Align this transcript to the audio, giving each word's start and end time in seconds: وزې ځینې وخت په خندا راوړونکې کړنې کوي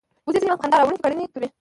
وزې 0.25 0.39
ځینې 0.41 0.51
وخت 0.51 0.61
په 0.61 0.65
خندا 0.65 0.75
راوړونکې 0.77 1.03
کړنې 1.03 1.25
کوي 1.33 1.47